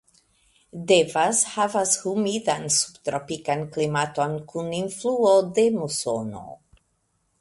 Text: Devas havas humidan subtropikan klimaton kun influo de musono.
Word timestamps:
Devas 0.91 1.41
havas 1.49 1.91
humidan 2.05 2.65
subtropikan 2.77 3.61
klimaton 3.75 4.35
kun 4.53 4.75
influo 4.79 5.35
de 5.59 5.71
musono. 5.77 6.43